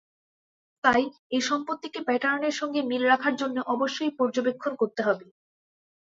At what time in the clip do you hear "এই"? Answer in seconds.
1.31-1.41